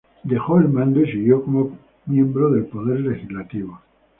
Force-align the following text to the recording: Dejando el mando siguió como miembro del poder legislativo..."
Dejando 0.23 0.57
el 0.57 0.67
mando 0.69 1.01
siguió 1.05 1.43
como 1.43 1.77
miembro 2.07 2.49
del 2.49 2.65
poder 2.65 3.01
legislativo..." 3.01 3.79